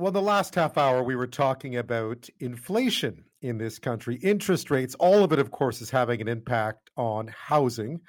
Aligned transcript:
Well, 0.00 0.12
the 0.12 0.22
last 0.22 0.54
half 0.54 0.78
hour, 0.78 1.02
we 1.02 1.14
were 1.14 1.26
talking 1.26 1.76
about 1.76 2.26
inflation 2.38 3.26
in 3.42 3.58
this 3.58 3.78
country, 3.78 4.16
interest 4.22 4.70
rates. 4.70 4.94
All 4.94 5.22
of 5.22 5.30
it, 5.30 5.38
of 5.38 5.50
course, 5.50 5.82
is 5.82 5.90
having 5.90 6.22
an 6.22 6.26
impact 6.26 6.88
on 6.96 7.28
housing. 7.28 8.00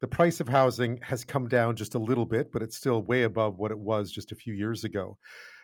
The 0.00 0.06
price 0.06 0.38
of 0.38 0.48
housing 0.48 1.00
has 1.02 1.24
come 1.24 1.48
down 1.48 1.74
just 1.74 1.96
a 1.96 1.98
little 1.98 2.24
bit, 2.24 2.52
but 2.52 2.62
it's 2.62 2.76
still 2.76 3.02
way 3.02 3.24
above 3.24 3.58
what 3.58 3.72
it 3.72 3.80
was 3.80 4.12
just 4.12 4.30
a 4.30 4.36
few 4.36 4.54
years 4.54 4.84
ago. 4.84 5.18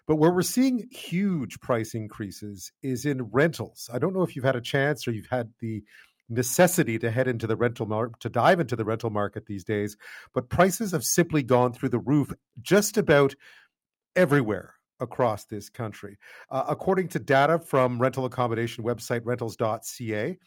But 0.08 0.16
where 0.16 0.32
we're 0.32 0.42
seeing 0.42 0.88
huge 0.90 1.60
price 1.60 1.94
increases 1.94 2.72
is 2.82 3.06
in 3.06 3.22
rentals. 3.30 3.88
I 3.94 4.00
don't 4.00 4.12
know 4.12 4.24
if 4.24 4.34
you've 4.34 4.44
had 4.44 4.56
a 4.56 4.60
chance 4.60 5.06
or 5.06 5.12
you've 5.12 5.28
had 5.30 5.52
the 5.60 5.84
necessity 6.28 6.98
to 6.98 7.12
head 7.12 7.28
into 7.28 7.46
the 7.46 7.54
rental 7.54 7.86
market, 7.86 8.18
to 8.22 8.28
dive 8.28 8.58
into 8.58 8.74
the 8.74 8.84
rental 8.84 9.10
market 9.10 9.46
these 9.46 9.62
days, 9.62 9.96
but 10.34 10.50
prices 10.50 10.90
have 10.90 11.04
simply 11.04 11.44
gone 11.44 11.72
through 11.72 11.90
the 11.90 11.98
roof 12.00 12.32
just 12.60 12.96
about 12.96 13.36
everywhere 14.16 14.74
across 15.00 15.44
this 15.44 15.68
country. 15.68 16.16
Uh, 16.50 16.64
according 16.68 17.08
to 17.08 17.18
data 17.18 17.58
from 17.58 18.00
rental 18.00 18.24
accommodation 18.24 18.84
website 18.84 19.20
rentals.ca, 19.24 20.38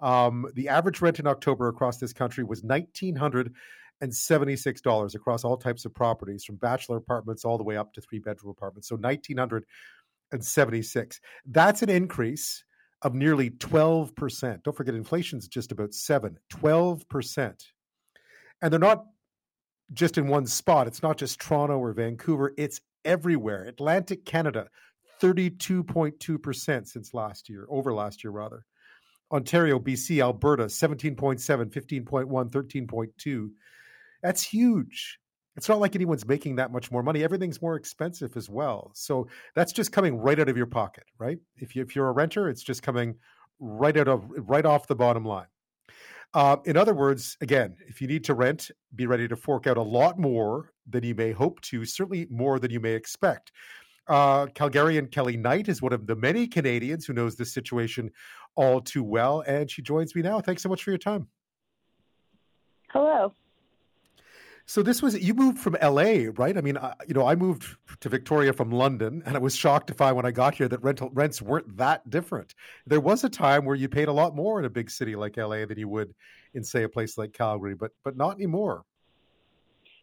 um, 0.00 0.46
the 0.54 0.68
average 0.68 1.00
rent 1.00 1.18
in 1.18 1.26
October 1.26 1.68
across 1.68 1.96
this 1.98 2.12
country 2.12 2.44
was 2.44 2.62
$1,976 2.62 5.14
across 5.14 5.44
all 5.44 5.56
types 5.56 5.84
of 5.84 5.94
properties, 5.94 6.44
from 6.44 6.56
bachelor 6.56 6.96
apartments 6.96 7.44
all 7.44 7.58
the 7.58 7.64
way 7.64 7.76
up 7.76 7.92
to 7.92 8.00
three 8.00 8.18
bedroom 8.18 8.50
apartments. 8.50 8.88
So 8.88 8.96
1976. 8.96 11.20
That's 11.46 11.82
an 11.82 11.90
increase 11.90 12.64
of 13.02 13.14
nearly 13.14 13.50
12%. 13.50 14.62
Don't 14.62 14.76
forget, 14.76 14.94
inflation's 14.94 15.48
just 15.48 15.72
about 15.72 15.94
7, 15.94 16.38
12%. 16.50 17.64
And 18.62 18.72
they're 18.72 18.78
not 18.78 19.06
just 19.92 20.18
in 20.18 20.28
one 20.28 20.46
spot. 20.46 20.86
It's 20.86 21.02
not 21.02 21.16
just 21.16 21.40
Toronto 21.40 21.78
or 21.78 21.92
Vancouver, 21.92 22.52
it's 22.56 22.80
everywhere. 23.04 23.64
Atlantic 23.64 24.24
Canada, 24.24 24.68
32.2% 25.20 26.86
since 26.86 27.14
last 27.14 27.48
year, 27.48 27.66
over 27.68 27.92
last 27.92 28.24
year, 28.24 28.30
rather. 28.30 28.64
Ontario, 29.32 29.78
BC, 29.78 30.20
Alberta, 30.22 30.64
17.7, 30.64 31.40
15.1, 31.70 32.50
13.2. 32.50 33.50
That's 34.22 34.42
huge. 34.42 35.18
It's 35.56 35.68
not 35.68 35.80
like 35.80 35.94
anyone's 35.94 36.26
making 36.26 36.56
that 36.56 36.72
much 36.72 36.90
more 36.90 37.02
money. 37.02 37.22
Everything's 37.22 37.60
more 37.60 37.76
expensive 37.76 38.36
as 38.36 38.48
well. 38.48 38.92
So 38.94 39.28
that's 39.54 39.72
just 39.72 39.92
coming 39.92 40.16
right 40.16 40.38
out 40.38 40.48
of 40.48 40.56
your 40.56 40.66
pocket, 40.66 41.04
right? 41.18 41.38
If 41.56 41.76
you 41.76 41.82
if 41.82 41.94
you're 41.94 42.08
a 42.08 42.12
renter, 42.12 42.48
it's 42.48 42.62
just 42.62 42.82
coming 42.82 43.16
right 43.58 43.96
out 43.96 44.08
of 44.08 44.24
right 44.48 44.64
off 44.64 44.86
the 44.86 44.94
bottom 44.94 45.24
line. 45.24 45.46
Uh, 46.32 46.56
in 46.64 46.76
other 46.76 46.94
words, 46.94 47.36
again, 47.40 47.76
if 47.88 48.00
you 48.00 48.06
need 48.06 48.24
to 48.24 48.34
rent, 48.34 48.70
be 48.94 49.06
ready 49.06 49.26
to 49.26 49.36
fork 49.36 49.66
out 49.66 49.76
a 49.76 49.82
lot 49.82 50.18
more 50.18 50.72
than 50.90 51.04
you 51.04 51.14
may 51.14 51.32
hope 51.32 51.60
to, 51.62 51.84
certainly 51.84 52.26
more 52.30 52.58
than 52.58 52.70
you 52.70 52.80
may 52.80 52.92
expect. 52.92 53.52
Uh, 54.08 54.46
Calgarian 54.46 55.10
Kellie 55.10 55.36
Knight 55.36 55.68
is 55.68 55.80
one 55.80 55.92
of 55.92 56.06
the 56.06 56.16
many 56.16 56.46
Canadians 56.46 57.06
who 57.06 57.12
knows 57.12 57.36
this 57.36 57.52
situation 57.52 58.10
all 58.56 58.80
too 58.80 59.04
well, 59.04 59.42
and 59.46 59.70
she 59.70 59.82
joins 59.82 60.14
me 60.14 60.22
now. 60.22 60.40
Thanks 60.40 60.62
so 60.62 60.68
much 60.68 60.82
for 60.82 60.90
your 60.90 60.98
time. 60.98 61.28
Hello. 62.88 63.32
So 64.66 64.82
this 64.82 65.02
was 65.02 65.20
you 65.20 65.34
moved 65.34 65.58
from 65.58 65.76
LA, 65.82 66.30
right? 66.36 66.56
I 66.56 66.60
mean, 66.60 66.78
you 67.08 67.14
know, 67.14 67.26
I 67.26 67.34
moved 67.34 67.76
to 68.00 68.08
Victoria 68.08 68.52
from 68.52 68.70
London, 68.70 69.22
and 69.26 69.36
I 69.36 69.40
was 69.40 69.56
shocked 69.56 69.88
to 69.88 69.94
find 69.94 70.14
when 70.14 70.26
I 70.26 70.30
got 70.30 70.54
here 70.54 70.68
that 70.68 70.82
rental 70.82 71.10
rents 71.12 71.42
weren't 71.42 71.76
that 71.76 72.08
different. 72.08 72.54
There 72.86 73.00
was 73.00 73.24
a 73.24 73.28
time 73.28 73.64
where 73.64 73.74
you 73.74 73.88
paid 73.88 74.06
a 74.06 74.12
lot 74.12 74.36
more 74.36 74.60
in 74.60 74.64
a 74.64 74.70
big 74.70 74.88
city 74.90 75.16
like 75.16 75.36
LA 75.36 75.66
than 75.66 75.78
you 75.78 75.88
would 75.88 76.14
in, 76.54 76.62
say, 76.62 76.84
a 76.84 76.88
place 76.88 77.18
like 77.18 77.32
Calgary, 77.32 77.74
but 77.74 77.90
but 78.04 78.16
not 78.16 78.36
anymore. 78.36 78.84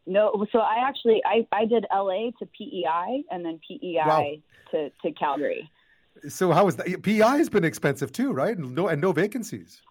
No, 0.08 0.46
so 0.52 0.60
I 0.60 0.88
actually 0.88 1.22
I, 1.26 1.46
I 1.52 1.66
did 1.66 1.86
LA 1.94 2.32
to 2.40 2.48
PEI 2.58 3.24
and 3.30 3.46
then 3.46 3.60
PEI 3.68 4.04
wow. 4.06 4.32
to, 4.72 4.90
to 5.04 5.12
Calgary. 5.12 5.70
So 6.30 6.52
how 6.52 6.66
was 6.66 6.78
that? 6.78 7.04
PEI 7.04 7.38
has 7.38 7.50
been 7.50 7.66
expensive 7.66 8.12
too, 8.12 8.32
right? 8.32 8.58
And 8.58 8.74
no 8.74 8.88
and 8.88 9.02
no 9.02 9.12
vacancies. 9.12 9.82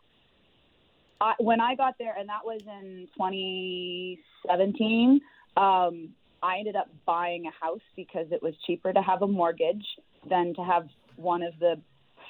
I, 1.20 1.34
when 1.38 1.60
I 1.60 1.74
got 1.74 1.94
there, 1.98 2.14
and 2.18 2.28
that 2.28 2.44
was 2.44 2.60
in 2.66 3.08
2017, 3.16 5.20
um, 5.56 6.10
I 6.42 6.58
ended 6.58 6.76
up 6.76 6.88
buying 7.06 7.46
a 7.46 7.64
house 7.64 7.80
because 7.94 8.26
it 8.30 8.42
was 8.42 8.54
cheaper 8.66 8.92
to 8.92 9.00
have 9.00 9.22
a 9.22 9.26
mortgage 9.26 9.86
than 10.28 10.54
to 10.54 10.62
have 10.62 10.88
one 11.16 11.42
of 11.42 11.58
the 11.58 11.80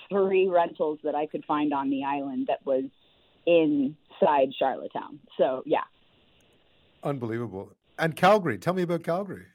three 0.08 0.46
rentals 0.46 1.00
that 1.02 1.14
I 1.14 1.26
could 1.26 1.44
find 1.44 1.72
on 1.72 1.90
the 1.90 2.04
island 2.04 2.48
that 2.48 2.64
was 2.64 2.84
inside 3.46 4.54
Charlottetown. 4.56 5.18
So, 5.36 5.62
yeah. 5.66 5.82
Unbelievable. 7.06 7.70
And 8.00 8.16
Calgary, 8.16 8.58
tell 8.58 8.74
me 8.74 8.82
about 8.82 9.04
Calgary. 9.04 9.46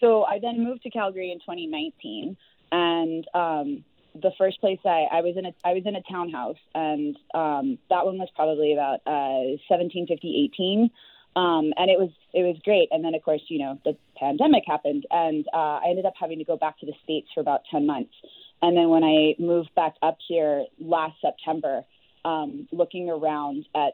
So 0.00 0.24
I 0.24 0.38
then 0.40 0.64
moved 0.64 0.82
to 0.82 0.90
Calgary 0.90 1.30
in 1.30 1.38
2019, 1.40 2.36
and 2.72 3.26
um, 3.34 3.84
the 4.14 4.32
first 4.38 4.58
place 4.60 4.78
I, 4.84 5.06
I 5.12 5.20
was 5.20 5.36
in 5.36 5.44
a 5.44 5.52
I 5.64 5.74
was 5.74 5.82
in 5.84 5.94
a 5.96 6.02
townhouse, 6.10 6.56
and 6.74 7.14
um, 7.34 7.78
that 7.90 8.06
one 8.06 8.18
was 8.18 8.28
probably 8.34 8.72
about 8.72 9.00
uh, 9.06 9.60
1750, 9.68 10.50
18. 10.54 10.90
Um, 11.36 11.74
and 11.76 11.90
it 11.90 11.98
was 11.98 12.10
it 12.32 12.42
was 12.42 12.56
great. 12.64 12.88
And 12.90 13.04
then 13.04 13.14
of 13.14 13.22
course, 13.22 13.42
you 13.48 13.58
know, 13.58 13.78
the 13.84 13.96
pandemic 14.16 14.64
happened, 14.66 15.04
and 15.10 15.46
uh, 15.52 15.80
I 15.84 15.88
ended 15.90 16.06
up 16.06 16.14
having 16.18 16.38
to 16.38 16.44
go 16.44 16.56
back 16.56 16.80
to 16.80 16.86
the 16.86 16.94
states 17.04 17.28
for 17.34 17.40
about 17.40 17.60
10 17.70 17.86
months. 17.86 18.14
And 18.62 18.74
then 18.74 18.88
when 18.88 19.04
I 19.04 19.34
moved 19.38 19.74
back 19.74 19.94
up 20.02 20.16
here 20.26 20.64
last 20.80 21.16
September, 21.20 21.82
um, 22.24 22.66
looking 22.72 23.10
around 23.10 23.66
at 23.74 23.92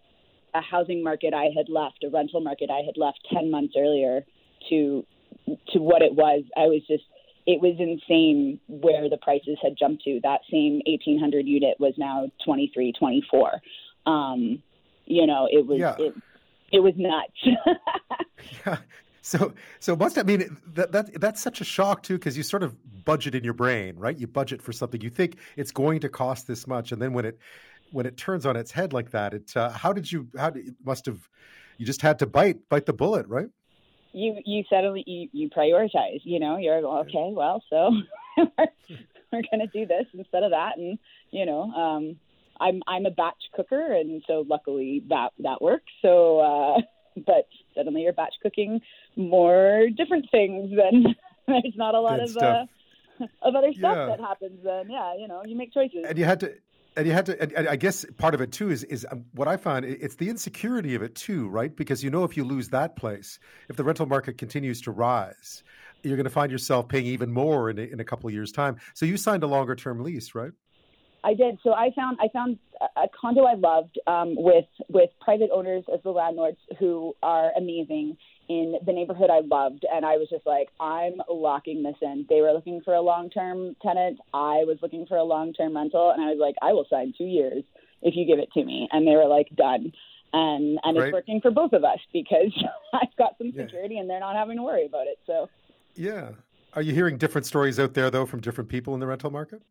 a 0.55 0.61
housing 0.61 1.03
market 1.03 1.35
I 1.35 1.49
had 1.57 1.69
left, 1.69 2.05
a 2.05 2.11
rental 2.11 2.41
market 2.41 2.71
I 2.71 2.83
had 2.85 2.97
left 2.97 3.21
10 3.33 3.51
months 3.51 3.75
earlier 3.77 4.25
to 4.69 5.07
to 5.73 5.81
what 5.81 6.03
it 6.03 6.15
was, 6.15 6.45
I 6.57 6.67
was 6.67 6.83
just 6.87 7.05
it 7.47 7.61
was 7.61 7.75
insane 7.79 8.61
where 8.69 9.09
the 9.09 9.17
prices 9.17 9.59
had 9.62 9.77
jumped 9.77 10.05
to. 10.05 10.21
That 10.23 10.41
same 10.51 10.81
1800 10.87 11.47
unit 11.47 11.77
was 11.81 11.95
now 11.99 12.31
23, 12.45 12.93
24. 12.93 13.61
Um, 14.07 14.62
you 15.07 15.27
know, 15.27 15.49
it 15.51 15.67
was 15.67 15.81
yeah. 15.81 15.97
it, 15.99 16.15
it 16.73 16.81
was 16.81 16.95
nuts. 16.97 17.79
yeah. 18.67 18.77
So, 19.25 19.55
so 19.79 19.95
must 19.95 20.19
I 20.19 20.25
mean 20.25 20.57
that 20.75 20.91
that 20.93 21.21
that's 21.21 21.41
such 21.41 21.61
a 21.61 21.65
shock 21.65 22.03
too 22.03 22.15
because 22.15 22.37
you 22.37 22.43
sort 22.43 22.65
of 22.65 22.75
budget 23.05 23.35
in 23.35 23.45
your 23.45 23.55
brain, 23.55 23.97
right? 23.97 24.17
You 24.17 24.27
budget 24.27 24.61
for 24.61 24.73
something 24.73 25.01
you 25.01 25.11
think 25.11 25.37
it's 25.57 25.71
going 25.71 26.01
to 26.01 26.09
cost 26.09 26.49
this 26.49 26.67
much, 26.67 26.91
and 26.91 27.01
then 27.01 27.12
when 27.12 27.25
it 27.25 27.39
when 27.93 28.07
it 28.07 28.17
turns 28.17 28.47
on 28.47 28.57
its 28.57 28.71
head 28.71 28.93
like 28.93 29.11
that, 29.11 29.35
it 29.35 29.57
uh, 29.57 29.71
how 29.71 29.93
did 29.93 30.11
you 30.11 30.29
how 30.39 30.51
did, 30.51 30.69
it 30.69 30.75
must 30.85 31.07
have 31.07 31.29
you 31.79 31.87
just 31.87 32.03
had 32.03 32.19
to 32.21 32.27
bite 32.27 32.69
bite 32.69 32.87
the 32.87 32.93
bullet, 32.93 33.27
right? 33.29 33.49
you 34.13 34.37
you 34.45 34.65
suddenly 34.71 35.05
you, 35.07 35.29
you 35.33 35.51
prioritize. 35.51 36.21
You 36.25 36.39
know, 36.39 36.57
you're 36.57 36.85
okay. 37.01 37.33
Well, 37.33 37.63
so 37.71 37.91
we're, 38.37 38.69
we're 39.33 39.43
going 39.51 39.61
to 39.61 39.67
do 39.73 39.87
this 39.87 40.07
instead 40.15 40.43
of 40.43 40.51
that, 40.51 40.77
and 40.77 40.99
you 41.31 41.47
know, 41.47 41.63
um, 41.63 42.17
I'm 42.61 42.83
I'm 42.87 43.07
a 43.07 43.11
batch 43.11 43.43
cooker, 43.55 43.93
and 43.93 44.23
so 44.27 44.45
luckily 44.49 45.03
that 45.09 45.31
that 45.41 45.61
works. 45.61 45.91
So, 46.03 46.41
uh, 46.41 46.81
but 47.27 47.49
suddenly 47.75 48.03
you're 48.03 48.13
batch 48.13 48.35
cooking 48.43 48.81
more 49.17 49.89
different 49.97 50.27
things, 50.31 50.71
then 50.77 51.15
there's 51.47 51.77
not 51.77 51.95
a 51.95 52.01
lot 52.01 52.21
Good 52.21 52.37
of 52.37 52.43
uh, 52.43 52.67
of 53.43 53.55
other 53.55 53.73
stuff 53.73 53.97
yeah. 53.97 54.07
that 54.07 54.21
happens. 54.21 54.61
Then 54.63 54.91
yeah, 54.91 55.15
you 55.19 55.29
know, 55.29 55.43
you 55.45 55.57
make 55.57 55.73
choices. 55.73 56.05
And 56.07 56.19
you 56.19 56.25
had 56.25 56.41
to 56.41 56.55
and 56.97 57.07
you 57.07 57.13
had 57.13 57.27
to 57.27 57.41
and, 57.41 57.69
I 57.69 57.77
guess 57.77 58.05
part 58.19 58.35
of 58.35 58.41
it 58.41 58.53
too 58.53 58.71
is 58.71 58.85
is 58.85 59.07
um, 59.11 59.25
what 59.35 59.49
I 59.49 59.57
found 59.57 59.85
it's 59.85 60.17
the 60.17 60.29
insecurity 60.29 60.95
of 60.95 61.03
it 61.03 61.15
too, 61.15 61.49
right? 61.49 61.75
Because 61.75 62.05
you 62.05 62.11
know 62.11 62.25
if 62.25 62.37
you 62.37 62.45
lose 62.45 62.69
that 62.71 62.97
place, 62.97 63.39
if 63.69 63.77
the 63.77 63.85
rental 63.85 64.07
market 64.07 64.39
continues 64.39 64.81
to 64.83 64.91
rise, 64.91 65.63
you're 66.03 66.17
going 66.17 66.25
to 66.25 66.31
find 66.31 66.51
yourself 66.51 66.89
paying 66.89 67.07
even 67.07 67.33
more 67.33 67.71
in 67.71 67.79
a, 67.79 67.83
in 67.83 68.01
a 68.01 68.05
couple 68.05 68.29
of 68.29 68.35
years' 68.35 68.53
time. 68.53 68.77
So 68.95 69.07
you 69.07 69.17
signed 69.17 69.43
a 69.43 69.47
longer 69.47 69.75
term 69.75 70.03
lease, 70.03 70.35
right? 70.35 70.53
I 71.25 71.34
did. 71.34 71.59
So 71.62 71.72
I 71.72 71.91
found 71.94 72.19
I 72.21 72.28
found 72.33 72.59
a 72.97 73.06
condo 73.19 73.44
I 73.44 73.55
loved 73.55 73.99
um, 74.06 74.34
with 74.37 74.65
with 74.88 75.10
private 75.21 75.50
owners 75.53 75.84
as 75.93 76.00
the 76.03 76.10
landlords 76.10 76.59
who 76.78 77.15
are 77.22 77.53
amazing 77.56 78.16
in 78.49 78.75
the 78.84 78.93
neighborhood 78.93 79.31
I 79.31 79.41
loved, 79.41 79.87
and 79.91 80.05
I 80.05 80.16
was 80.16 80.28
just 80.28 80.47
like, 80.47 80.69
I'm 80.81 81.15
locking 81.31 81.82
this 81.82 81.94
in. 82.03 82.27
They 82.28 82.41
were 82.41 82.53
looking 82.53 82.81
for 82.84 82.94
a 82.94 83.00
long 83.00 83.31
term 83.31 83.76
tenant. 83.82 84.19
I 84.35 84.64
was 84.67 84.79
looking 84.82 85.06
for 85.06 85.17
a 85.17 85.23
long 85.23 85.52
term 85.52 85.76
rental, 85.76 86.11
and 86.11 86.23
I 86.23 86.26
was 86.26 86.38
like, 86.41 86.56
I 86.61 86.73
will 86.73 86.87
sign 86.91 87.14
two 87.17 87.25
years 87.25 87.62
if 88.02 88.14
you 88.17 88.26
give 88.26 88.41
it 88.41 88.50
to 88.55 88.64
me. 88.64 88.88
And 88.91 89.06
they 89.06 89.14
were 89.14 89.29
like, 89.29 89.49
done. 89.56 89.93
And 90.32 90.79
and 90.82 90.97
right. 90.97 91.08
it's 91.08 91.12
working 91.12 91.41
for 91.41 91.50
both 91.50 91.73
of 91.73 91.85
us 91.85 91.99
because 92.12 92.52
I've 92.93 93.17
got 93.17 93.38
some 93.38 93.52
security, 93.56 93.94
yeah. 93.94 94.00
and 94.00 94.11
they're 94.11 94.20
not 94.20 94.35
having 94.35 94.56
to 94.56 94.62
worry 94.62 94.87
about 94.87 95.06
it. 95.06 95.19
So, 95.26 95.49
yeah. 95.94 96.31
Are 96.75 96.82
you 96.82 96.94
hearing 96.94 97.19
different 97.19 97.47
stories 97.47 97.79
out 97.79 97.93
there 97.93 98.11
though 98.11 98.25
from 98.25 98.41
different 98.41 98.70
people 98.70 98.94
in 98.94 99.00
the 99.00 99.06
rental 99.06 99.31
market? 99.31 99.62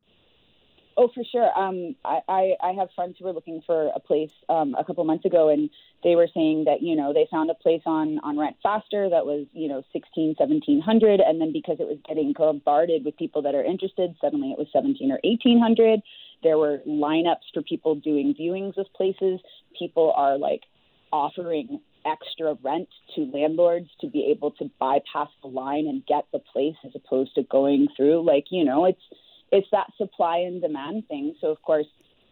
Oh, 1.02 1.10
for 1.16 1.24
sure. 1.24 1.50
Um, 1.58 1.96
I, 2.06 2.20
I, 2.28 2.54
I 2.62 2.72
have 2.74 2.90
friends 2.96 3.16
who 3.18 3.26
were 3.26 3.34
looking 3.34 3.64
for 3.66 3.88
a 3.88 4.00
place 4.00 4.30
um, 4.50 4.76
a 4.78 4.84
couple 4.84 5.04
months 5.04 5.26
ago, 5.26 5.50
and 5.50 5.68
they 6.04 6.16
were 6.16 6.28
saying 6.32 6.66
that 6.66 6.84
you 6.84 6.96
know 6.96 7.12
they 7.12 7.28
found 7.32 7.50
a 7.50 7.56
place 7.56 7.82
on 7.88 8.20
on 8.20 8.38
Rent 8.38 8.58
Faster 8.62 9.10
that 9.10 9.26
was 9.26 9.48
you 9.52 9.68
know 9.68 9.84
sixteen, 9.94 10.36
seventeen 10.38 10.80
hundred, 10.80 11.20
and 11.20 11.42
then 11.42 11.52
because 11.52 11.78
it 11.80 11.88
was 11.88 11.98
getting 12.08 12.34
bombarded 12.38 13.04
with 13.04 13.18
people 13.18 13.42
that 13.42 13.56
are 13.56 13.64
interested, 13.64 14.16
suddenly 14.22 14.52
it 14.52 14.60
was 14.60 14.68
seventeen 14.72 15.12
or 15.12 15.20
eighteen 15.24 15.60
hundred. 15.60 16.02
There 16.44 16.60
were 16.60 16.82
lineups 16.88 17.50
for 17.52 17.64
people 17.64 17.96
doing 17.96 18.36
viewings 18.40 18.78
of 18.78 18.86
places. 18.96 19.40
People 19.80 20.14
are 20.16 20.38
like 20.38 20.62
offering 21.12 21.82
extra 22.06 22.58
rent 22.64 22.90
to 23.16 23.22
landlords 23.34 23.90
to 24.02 24.08
be 24.08 24.28
able 24.30 24.52
to 24.52 24.70
bypass 24.80 25.30
the 25.42 25.48
line 25.48 25.88
and 25.88 26.06
get 26.06 26.26
the 26.32 26.40
place 26.54 26.76
as 26.86 26.92
opposed 26.94 27.34
to 27.36 27.44
going 27.44 27.88
through 27.96 28.24
like 28.26 28.46
you 28.50 28.66
know 28.66 28.86
it's 28.86 29.02
it's 29.52 29.68
that 29.72 29.88
supply 29.98 30.38
and 30.38 30.62
demand 30.62 31.08
thing 31.08 31.36
so 31.42 31.48
of 31.48 31.62
course 31.62 31.88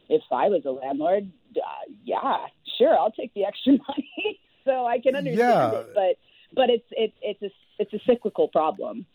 if 0.10 0.22
i 0.32 0.48
was 0.48 0.64
a 0.66 0.72
landlord 0.72 1.32
uh, 1.58 1.92
yeah 2.04 2.38
sure 2.78 2.98
i'll 2.98 3.12
take 3.12 3.34
the 3.34 3.46
extra 3.46 3.74
money 3.88 4.40
so 4.66 4.86
i 4.86 5.00
can 5.00 5.16
understand 5.16 5.38
yeah. 5.38 5.80
it 5.80 5.88
but 5.94 6.18
but 6.54 6.70
it's 6.70 6.86
it's 6.92 7.16
it's 7.22 7.42
a 7.42 7.50
it's 7.80 7.94
a 7.94 8.00
cyclical 8.06 8.48
problem 8.48 9.06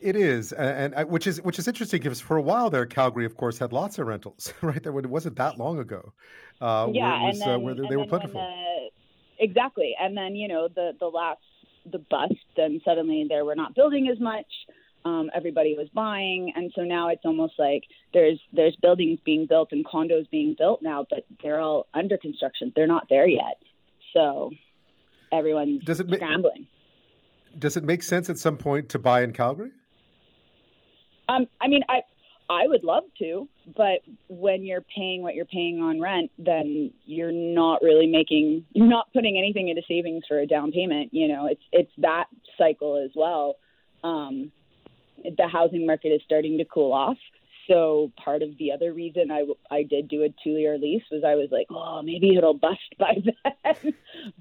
it 0.00 0.14
is, 0.14 0.52
and, 0.52 0.94
and, 0.94 1.08
which 1.10 1.26
is 1.26 1.42
which 1.42 1.58
is 1.58 1.66
interesting 1.66 2.00
because 2.00 2.20
for 2.20 2.36
a 2.36 2.42
while 2.42 2.70
there, 2.70 2.86
Calgary, 2.86 3.24
of 3.24 3.36
course, 3.36 3.58
had 3.58 3.72
lots 3.72 3.98
of 3.98 4.06
rentals. 4.06 4.52
Right 4.62 4.80
there, 4.80 4.96
it 4.96 5.06
wasn't 5.06 5.36
that 5.36 5.58
long 5.58 5.80
ago. 5.80 6.12
Uh, 6.60 6.88
yeah, 6.92 7.18
where 7.18 7.26
was, 7.26 7.40
and 7.40 7.42
then, 7.42 7.48
uh, 7.48 7.58
where 7.58 7.74
they, 7.74 7.88
they 7.88 7.96
were 7.96 8.06
plentiful. 8.06 8.90
Exactly, 9.40 9.96
and 10.00 10.16
then 10.16 10.36
you 10.36 10.46
know 10.46 10.68
the 10.68 10.92
the 11.00 11.06
last 11.06 11.40
the 11.90 11.98
bust, 11.98 12.34
then 12.56 12.80
suddenly 12.84 13.26
there 13.28 13.44
were 13.44 13.56
not 13.56 13.74
building 13.74 14.08
as 14.08 14.20
much. 14.20 14.46
Um, 15.08 15.30
everybody 15.34 15.74
was 15.76 15.88
buying, 15.94 16.52
and 16.54 16.70
so 16.74 16.82
now 16.82 17.08
it's 17.08 17.22
almost 17.24 17.54
like 17.58 17.84
there's 18.12 18.38
there's 18.52 18.76
buildings 18.82 19.18
being 19.24 19.46
built 19.46 19.70
and 19.72 19.84
condos 19.86 20.28
being 20.30 20.54
built 20.58 20.82
now, 20.82 21.06
but 21.08 21.24
they're 21.42 21.60
all 21.60 21.86
under 21.94 22.18
construction. 22.18 22.72
They're 22.76 22.86
not 22.86 23.06
there 23.08 23.26
yet, 23.26 23.62
so 24.12 24.50
everyone's 25.32 25.82
does 25.84 26.00
it 26.00 26.12
scrambling. 26.12 26.66
Ma- 27.52 27.58
does 27.58 27.76
it 27.76 27.84
make 27.84 28.02
sense 28.02 28.28
at 28.28 28.38
some 28.38 28.58
point 28.58 28.90
to 28.90 28.98
buy 28.98 29.22
in 29.22 29.32
Calgary? 29.32 29.70
Um, 31.28 31.46
I 31.60 31.68
mean, 31.68 31.82
I 31.88 32.02
I 32.50 32.66
would 32.66 32.84
love 32.84 33.04
to, 33.20 33.48
but 33.74 34.00
when 34.28 34.62
you're 34.64 34.84
paying 34.94 35.22
what 35.22 35.34
you're 35.34 35.46
paying 35.46 35.80
on 35.80 36.00
rent, 36.00 36.30
then 36.38 36.92
you're 37.06 37.32
not 37.32 37.80
really 37.80 38.06
making 38.06 38.66
you're 38.74 38.86
not 38.86 39.10
putting 39.14 39.38
anything 39.38 39.68
into 39.68 39.82
savings 39.88 40.24
for 40.28 40.38
a 40.38 40.46
down 40.46 40.70
payment. 40.70 41.14
You 41.14 41.28
know, 41.28 41.46
it's 41.46 41.62
it's 41.72 41.92
that 41.98 42.26
cycle 42.58 43.02
as 43.02 43.10
well. 43.14 43.56
Um, 44.04 44.52
the 45.24 45.48
housing 45.48 45.86
market 45.86 46.08
is 46.08 46.20
starting 46.24 46.58
to 46.58 46.64
cool 46.64 46.92
off. 46.92 47.16
So 47.68 48.10
part 48.22 48.42
of 48.42 48.56
the 48.58 48.72
other 48.72 48.92
reason 48.92 49.30
I, 49.30 49.44
I 49.70 49.82
did 49.82 50.08
do 50.08 50.22
a 50.22 50.28
two 50.42 50.50
year 50.50 50.78
lease 50.78 51.02
was 51.10 51.22
I 51.24 51.34
was 51.34 51.48
like, 51.50 51.66
oh, 51.70 52.02
maybe 52.02 52.34
it'll 52.36 52.54
bust 52.54 52.80
by 52.98 53.16
then. 53.64 53.94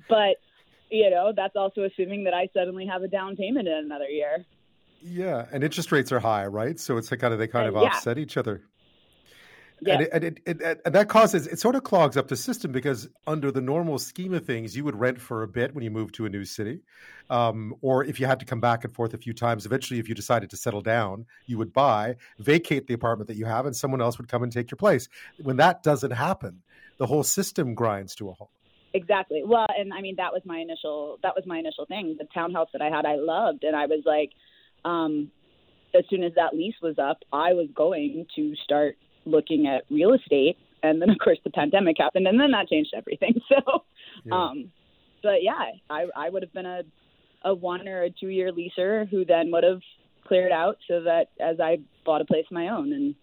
but, 0.08 0.38
you 0.90 1.10
know, 1.10 1.34
that's 1.36 1.56
also 1.56 1.84
assuming 1.84 2.24
that 2.24 2.34
I 2.34 2.48
suddenly 2.54 2.86
have 2.86 3.04
a 3.04 3.08
down 3.08 3.36
payment 3.36 3.68
in 3.68 3.74
another 3.74 4.06
year. 4.06 4.46
Yeah, 5.02 5.46
and 5.52 5.64
interest 5.64 5.92
rates 5.92 6.12
are 6.12 6.20
high, 6.20 6.48
right? 6.48 6.80
So 6.80 6.98
it's 6.98 7.12
like 7.12 7.20
kind 7.20 7.34
of 7.34 7.40
they 7.40 7.48
kind 7.48 7.68
of 7.68 7.76
uh, 7.76 7.82
yeah. 7.82 7.90
offset 7.90 8.18
each 8.18 8.38
other. 8.38 8.64
Yeah. 9.80 9.94
And, 9.94 10.02
it, 10.02 10.10
and, 10.12 10.24
it, 10.24 10.62
it, 10.62 10.82
and 10.86 10.96
that 10.96 11.08
causes 11.08 11.46
it 11.46 11.60
sort 11.60 11.76
of 11.76 11.84
clogs 11.84 12.18
up 12.18 12.28
the 12.28 12.36
system 12.36 12.72
because 12.72 13.08
under 13.28 13.52
the 13.52 13.62
normal 13.62 14.00
scheme 14.00 14.34
of 14.34 14.46
things, 14.46 14.76
you 14.76 14.84
would 14.84 15.00
rent 15.00 15.22
for 15.22 15.44
a 15.44 15.48
bit 15.48 15.76
when 15.76 15.84
you 15.84 15.92
move 15.92 16.12
to 16.14 16.26
a 16.26 16.30
new 16.30 16.46
city, 16.46 16.82
um, 17.30 17.76
or 17.82 18.04
if 18.04 18.20
you 18.20 18.26
had 18.26 18.40
to 18.40 18.46
come 18.46 18.60
back 18.60 18.84
and 18.84 18.94
forth 18.96 19.14
a 19.14 19.18
few 19.18 19.34
times. 19.34 19.66
Eventually, 19.66 20.00
if 20.00 20.10
you 20.10 20.16
decided 20.16 20.50
to 20.50 20.58
settle 20.58 20.82
down, 20.82 21.26
you 21.46 21.58
would 21.58 21.74
buy, 21.74 22.16
vacate 22.40 22.88
the 22.88 22.94
apartment 22.94 23.28
that 23.28 23.38
you 23.38 23.46
have, 23.46 23.66
and 23.66 23.76
someone 23.76 24.02
else 24.02 24.18
would 24.18 24.28
come 24.28 24.42
and 24.42 24.52
take 24.52 24.72
your 24.72 24.78
place. 24.78 25.08
When 25.42 25.58
that 25.58 25.84
doesn't 25.84 26.12
happen, 26.12 26.64
the 26.98 27.06
whole 27.06 27.24
system 27.24 27.76
grinds 27.76 28.16
to 28.16 28.30
a 28.30 28.34
halt. 28.34 28.50
Exactly. 28.94 29.44
Well, 29.46 29.68
and 29.78 29.94
I 29.94 30.02
mean 30.02 30.16
that 30.18 30.34
was 30.34 30.42
my 30.46 30.58
initial 30.58 31.20
that 31.22 31.36
was 31.36 31.46
my 31.46 31.60
initial 31.60 31.86
thing. 31.86 32.16
The 32.18 32.28
townhouse 32.34 32.70
that 32.74 32.82
I 32.82 32.90
had, 32.90 33.06
I 33.06 33.16
loved, 33.18 33.64
and 33.64 33.76
I 33.76 33.86
was 33.86 34.02
like 34.06 34.32
um, 34.86 35.30
as 35.96 36.04
soon 36.10 36.24
as 36.24 36.34
that 36.36 36.56
lease 36.56 36.76
was 36.82 36.98
up, 36.98 37.20
I 37.32 37.54
was 37.54 37.68
going 37.76 38.26
to 38.36 38.56
start 38.64 38.98
looking 39.28 39.68
at 39.68 39.84
real 39.90 40.14
estate. 40.14 40.58
And 40.84 41.02
then, 41.02 41.10
of 41.10 41.18
course, 41.24 41.40
the 41.44 41.50
pandemic 41.50 41.98
happened, 42.00 42.28
and 42.28 42.40
then 42.40 42.52
that 42.52 42.70
changed 42.70 42.94
everything. 42.96 43.42
So, 43.50 43.84
yeah. 44.26 44.34
um, 44.34 44.72
but 45.24 45.44
yeah, 45.44 45.72
I, 45.90 46.06
I 46.16 46.30
would 46.30 46.44
have 46.44 46.54
been 46.54 46.66
a, 46.66 46.82
a 47.44 47.54
one 47.54 47.88
or 47.88 48.04
a 48.04 48.10
two 48.10 48.30
year 48.30 48.52
leaser 48.52 49.08
who 49.10 49.26
then 49.26 49.52
would 49.52 49.64
have 49.64 49.82
cleared 50.28 50.52
out 50.52 50.78
so 50.88 51.02
that 51.04 51.28
as 51.40 51.60
I 51.60 51.78
bought 52.06 52.22
a 52.22 52.26
place 52.26 52.46
of 52.50 52.54
my 52.54 52.70
own 52.70 52.94
and 52.94 53.16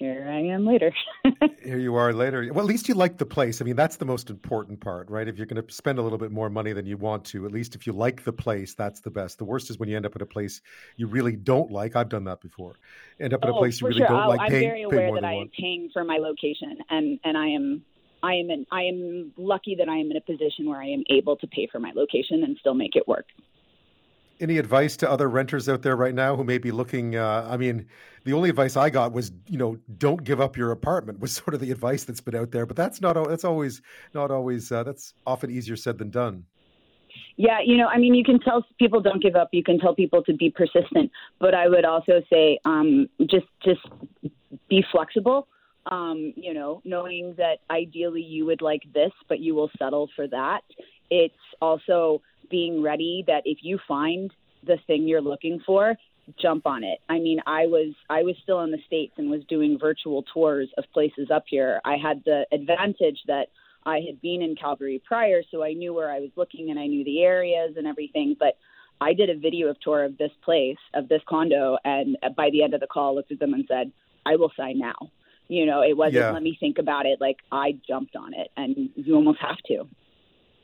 here 0.00 0.26
I 0.26 0.40
am 0.40 0.64
later. 0.64 0.92
here 1.62 1.78
you 1.78 1.94
are 1.94 2.14
later. 2.14 2.50
Well, 2.54 2.64
at 2.64 2.68
least 2.68 2.88
you 2.88 2.94
like 2.94 3.18
the 3.18 3.26
place. 3.26 3.60
I 3.60 3.66
mean, 3.66 3.76
that's 3.76 3.96
the 3.96 4.06
most 4.06 4.30
important 4.30 4.80
part, 4.80 5.10
right? 5.10 5.28
If 5.28 5.36
you're 5.36 5.46
going 5.46 5.62
to 5.62 5.72
spend 5.72 5.98
a 5.98 6.02
little 6.02 6.16
bit 6.16 6.32
more 6.32 6.48
money 6.48 6.72
than 6.72 6.86
you 6.86 6.96
want 6.96 7.22
to, 7.26 7.44
at 7.44 7.52
least 7.52 7.74
if 7.74 7.86
you 7.86 7.92
like 7.92 8.24
the 8.24 8.32
place, 8.32 8.74
that's 8.74 9.00
the 9.00 9.10
best. 9.10 9.36
The 9.36 9.44
worst 9.44 9.68
is 9.68 9.78
when 9.78 9.90
you 9.90 9.96
end 9.96 10.06
up 10.06 10.16
at 10.16 10.22
a 10.22 10.26
place 10.26 10.62
you 10.96 11.06
really 11.06 11.36
don't 11.36 11.70
like. 11.70 11.96
I've 11.96 12.08
done 12.08 12.24
that 12.24 12.40
before. 12.40 12.76
End 13.20 13.34
up 13.34 13.44
at 13.44 13.50
oh, 13.50 13.56
a 13.56 13.58
place 13.58 13.82
you 13.82 13.88
really 13.88 13.98
sure. 13.98 14.08
don't 14.08 14.24
oh, 14.24 14.28
like. 14.30 14.40
I'm 14.40 14.50
paying, 14.50 14.70
very 14.70 14.82
aware 14.84 15.12
that 15.12 15.24
I 15.24 15.34
am 15.34 15.50
paying 15.54 15.90
for 15.92 16.02
my 16.02 16.16
location, 16.16 16.78
and 16.88 17.20
and 17.22 17.36
I 17.36 17.48
am 17.48 17.84
I 18.22 18.34
am 18.36 18.50
in, 18.50 18.66
I 18.72 18.84
am 18.84 19.32
lucky 19.36 19.74
that 19.74 19.88
I 19.90 19.98
am 19.98 20.10
in 20.10 20.16
a 20.16 20.22
position 20.22 20.66
where 20.66 20.80
I 20.80 20.86
am 20.86 21.04
able 21.10 21.36
to 21.36 21.46
pay 21.46 21.68
for 21.70 21.78
my 21.78 21.92
location 21.94 22.42
and 22.42 22.56
still 22.58 22.74
make 22.74 22.96
it 22.96 23.06
work 23.06 23.26
any 24.40 24.58
advice 24.58 24.96
to 24.98 25.10
other 25.10 25.28
renters 25.28 25.68
out 25.68 25.82
there 25.82 25.96
right 25.96 26.14
now 26.14 26.36
who 26.36 26.44
may 26.44 26.58
be 26.58 26.70
looking? 26.70 27.16
Uh, 27.16 27.46
I 27.50 27.56
mean, 27.56 27.86
the 28.24 28.32
only 28.32 28.50
advice 28.50 28.76
I 28.76 28.90
got 28.90 29.12
was, 29.12 29.32
you 29.46 29.58
know, 29.58 29.78
don't 29.98 30.22
give 30.24 30.40
up 30.40 30.56
your 30.56 30.70
apartment 30.70 31.20
was 31.20 31.32
sort 31.40 31.54
of 31.54 31.60
the 31.60 31.70
advice 31.70 32.04
that's 32.04 32.20
been 32.20 32.34
out 32.34 32.50
there. 32.50 32.66
But 32.66 32.76
that's 32.76 33.00
not 33.00 33.14
that's 33.28 33.44
always 33.44 33.82
not 34.14 34.30
always 34.30 34.70
uh, 34.72 34.82
that's 34.82 35.14
often 35.26 35.50
easier 35.50 35.76
said 35.76 35.98
than 35.98 36.10
done. 36.10 36.44
Yeah, 37.36 37.60
you 37.64 37.76
know, 37.76 37.86
I 37.86 37.98
mean, 37.98 38.14
you 38.14 38.24
can 38.24 38.38
tell 38.38 38.64
people 38.78 39.00
don't 39.00 39.22
give 39.22 39.34
up. 39.34 39.48
You 39.52 39.64
can 39.64 39.78
tell 39.78 39.94
people 39.94 40.22
to 40.24 40.34
be 40.34 40.50
persistent, 40.50 41.10
but 41.38 41.54
I 41.54 41.68
would 41.68 41.84
also 41.84 42.22
say 42.30 42.58
um, 42.64 43.08
just 43.22 43.46
just 43.64 43.80
be 44.68 44.84
flexible. 44.92 45.48
Um, 45.86 46.34
you 46.36 46.52
know, 46.52 46.82
knowing 46.84 47.34
that 47.38 47.60
ideally 47.70 48.20
you 48.20 48.44
would 48.44 48.60
like 48.60 48.82
this, 48.92 49.12
but 49.28 49.40
you 49.40 49.54
will 49.54 49.70
settle 49.78 50.10
for 50.14 50.28
that. 50.28 50.60
It's 51.10 51.34
also 51.62 52.20
being 52.50 52.82
ready 52.82 53.24
that 53.26 53.42
if 53.44 53.58
you 53.62 53.78
find 53.86 54.32
the 54.66 54.78
thing 54.86 55.08
you're 55.08 55.22
looking 55.22 55.60
for, 55.64 55.96
jump 56.40 56.66
on 56.66 56.84
it. 56.84 56.98
I 57.08 57.18
mean, 57.18 57.40
I 57.46 57.66
was 57.66 57.94
I 58.08 58.22
was 58.22 58.36
still 58.42 58.60
in 58.60 58.70
the 58.70 58.78
states 58.86 59.14
and 59.16 59.30
was 59.30 59.42
doing 59.48 59.78
virtual 59.80 60.24
tours 60.34 60.68
of 60.78 60.84
places 60.92 61.28
up 61.32 61.44
here. 61.46 61.80
I 61.84 61.96
had 61.96 62.22
the 62.24 62.46
advantage 62.52 63.18
that 63.26 63.46
I 63.84 64.00
had 64.06 64.20
been 64.20 64.42
in 64.42 64.56
Calgary 64.56 65.02
prior, 65.04 65.42
so 65.50 65.62
I 65.62 65.72
knew 65.72 65.94
where 65.94 66.10
I 66.10 66.20
was 66.20 66.30
looking 66.36 66.70
and 66.70 66.78
I 66.78 66.86
knew 66.86 67.04
the 67.04 67.22
areas 67.22 67.74
and 67.76 67.86
everything, 67.86 68.36
but 68.38 68.58
I 69.00 69.14
did 69.14 69.30
a 69.30 69.38
video 69.38 69.68
of 69.68 69.80
tour 69.80 70.04
of 70.04 70.18
this 70.18 70.32
place, 70.44 70.76
of 70.92 71.08
this 71.08 71.22
condo, 71.26 71.78
and 71.84 72.18
by 72.36 72.50
the 72.52 72.62
end 72.62 72.74
of 72.74 72.80
the 72.80 72.86
call, 72.86 73.14
looked 73.14 73.32
at 73.32 73.38
them 73.38 73.54
and 73.54 73.64
said, 73.66 73.92
"I 74.26 74.36
will 74.36 74.52
sign 74.56 74.78
now." 74.78 75.10
You 75.48 75.66
know, 75.66 75.82
it 75.82 75.96
wasn't 75.96 76.16
yeah. 76.16 76.30
let 76.30 76.42
me 76.42 76.56
think 76.60 76.78
about 76.78 77.06
it. 77.06 77.20
Like 77.20 77.38
I 77.50 77.72
jumped 77.88 78.14
on 78.14 78.34
it, 78.34 78.48
and 78.56 78.90
you 78.94 79.14
almost 79.16 79.40
have 79.40 79.58
to. 79.68 79.88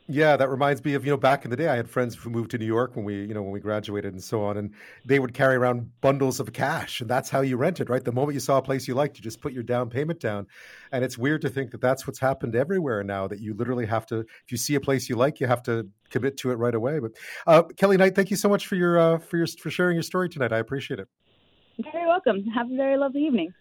Yeah, 0.09 0.37
that 0.37 0.49
reminds 0.49 0.83
me 0.85 0.93
of 0.93 1.03
you 1.03 1.11
know 1.11 1.17
back 1.17 1.43
in 1.43 1.51
the 1.51 1.57
day 1.57 1.67
I 1.67 1.75
had 1.75 1.89
friends 1.89 2.15
who 2.15 2.29
moved 2.29 2.51
to 2.51 2.57
New 2.57 2.65
York 2.65 2.95
when 2.95 3.03
we 3.03 3.25
you 3.25 3.33
know 3.33 3.41
when 3.41 3.51
we 3.51 3.59
graduated 3.59 4.13
and 4.13 4.23
so 4.23 4.41
on, 4.41 4.55
and 4.55 4.73
they 5.03 5.19
would 5.19 5.33
carry 5.33 5.55
around 5.55 5.91
bundles 5.99 6.39
of 6.39 6.53
cash, 6.53 7.01
and 7.01 7.09
that's 7.09 7.29
how 7.29 7.41
you 7.41 7.57
rented, 7.57 7.89
right? 7.89 8.03
The 8.03 8.13
moment 8.13 8.33
you 8.33 8.39
saw 8.39 8.57
a 8.57 8.61
place 8.61 8.87
you 8.87 8.95
liked, 8.95 9.17
you 9.17 9.23
just 9.23 9.41
put 9.41 9.51
your 9.51 9.63
down 9.63 9.89
payment 9.89 10.21
down, 10.21 10.47
and 10.93 11.03
it's 11.03 11.17
weird 11.17 11.41
to 11.41 11.49
think 11.49 11.71
that 11.71 11.81
that's 11.81 12.07
what's 12.07 12.19
happened 12.19 12.55
everywhere 12.55 13.03
now. 13.03 13.27
That 13.27 13.41
you 13.41 13.53
literally 13.53 13.85
have 13.85 14.05
to, 14.07 14.19
if 14.19 14.49
you 14.49 14.57
see 14.57 14.75
a 14.75 14.79
place 14.79 15.09
you 15.09 15.17
like, 15.17 15.41
you 15.41 15.47
have 15.47 15.63
to 15.63 15.89
commit 16.09 16.37
to 16.37 16.51
it 16.51 16.55
right 16.55 16.75
away. 16.75 16.99
But 16.99 17.11
uh, 17.45 17.63
Kellie 17.75 17.97
Knight, 17.97 18.15
thank 18.15 18.31
you 18.31 18.37
so 18.37 18.47
much 18.47 18.65
for 18.65 18.75
your 18.75 18.97
uh, 18.97 19.17
for 19.17 19.35
your 19.35 19.47
for 19.47 19.69
sharing 19.69 19.95
your 19.95 20.03
story 20.03 20.29
tonight. 20.29 20.53
I 20.53 20.59
appreciate 20.59 21.01
it. 21.01 21.09
You're 21.75 21.91
very 21.91 22.07
welcome. 22.07 22.45
Have 22.55 22.71
a 22.71 22.75
very 22.77 22.95
lovely 22.95 23.25
evening. 23.25 23.53